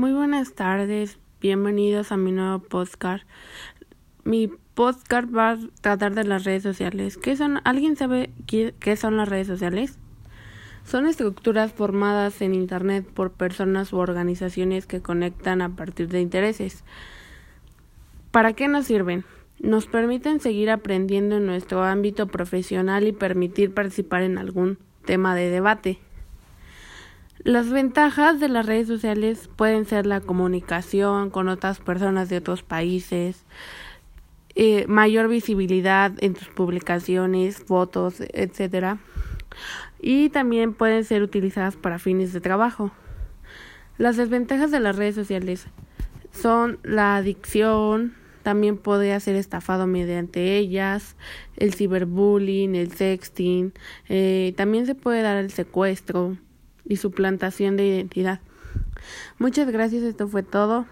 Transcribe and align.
Muy 0.00 0.14
buenas 0.14 0.54
tardes, 0.54 1.18
bienvenidos 1.42 2.10
a 2.10 2.16
mi 2.16 2.32
nuevo 2.32 2.60
podcast. 2.60 3.22
Mi 4.24 4.48
podcast 4.72 5.28
va 5.28 5.50
a 5.50 5.58
tratar 5.82 6.14
de 6.14 6.24
las 6.24 6.44
redes 6.44 6.62
sociales. 6.62 7.18
¿Qué 7.18 7.36
son? 7.36 7.60
¿Alguien 7.64 7.96
sabe 7.96 8.30
qué, 8.46 8.72
qué 8.80 8.96
son 8.96 9.18
las 9.18 9.28
redes 9.28 9.46
sociales? 9.46 9.98
Son 10.84 11.06
estructuras 11.06 11.74
formadas 11.74 12.40
en 12.40 12.54
Internet 12.54 13.06
por 13.12 13.32
personas 13.32 13.92
u 13.92 13.98
organizaciones 13.98 14.86
que 14.86 15.02
conectan 15.02 15.60
a 15.60 15.76
partir 15.76 16.08
de 16.08 16.22
intereses. 16.22 16.82
¿Para 18.30 18.54
qué 18.54 18.68
nos 18.68 18.86
sirven? 18.86 19.26
Nos 19.58 19.84
permiten 19.86 20.40
seguir 20.40 20.70
aprendiendo 20.70 21.36
en 21.36 21.44
nuestro 21.44 21.84
ámbito 21.84 22.26
profesional 22.26 23.06
y 23.06 23.12
permitir 23.12 23.74
participar 23.74 24.22
en 24.22 24.38
algún 24.38 24.78
tema 25.04 25.34
de 25.34 25.50
debate. 25.50 25.98
Las 27.42 27.70
ventajas 27.70 28.38
de 28.38 28.50
las 28.50 28.66
redes 28.66 28.86
sociales 28.86 29.48
pueden 29.56 29.86
ser 29.86 30.04
la 30.04 30.20
comunicación 30.20 31.30
con 31.30 31.48
otras 31.48 31.78
personas 31.78 32.28
de 32.28 32.36
otros 32.36 32.62
países, 32.62 33.46
eh, 34.54 34.84
mayor 34.88 35.26
visibilidad 35.28 36.12
en 36.18 36.34
tus 36.34 36.48
publicaciones, 36.48 37.56
fotos, 37.56 38.16
etcétera, 38.20 38.98
y 40.02 40.28
también 40.28 40.74
pueden 40.74 41.02
ser 41.02 41.22
utilizadas 41.22 41.76
para 41.76 41.98
fines 41.98 42.34
de 42.34 42.42
trabajo. 42.42 42.90
Las 43.96 44.18
desventajas 44.18 44.70
de 44.70 44.80
las 44.80 44.96
redes 44.96 45.14
sociales 45.14 45.66
son 46.32 46.78
la 46.82 47.16
adicción, 47.16 48.12
también 48.42 48.76
puede 48.76 49.18
ser 49.18 49.36
estafado 49.36 49.86
mediante 49.86 50.58
ellas, 50.58 51.16
el 51.56 51.72
ciberbullying, 51.72 52.74
el 52.74 52.92
sexting, 52.92 53.72
eh, 54.10 54.52
también 54.58 54.84
se 54.84 54.94
puede 54.94 55.22
dar 55.22 55.38
el 55.38 55.50
secuestro 55.50 56.36
y 56.84 56.96
suplantación 56.96 57.76
de 57.76 57.86
identidad. 57.86 58.40
Muchas 59.38 59.70
gracias, 59.70 60.02
esto 60.02 60.28
fue 60.28 60.42
todo. 60.42 60.86